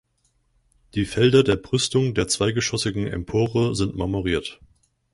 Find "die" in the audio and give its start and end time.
0.95-1.05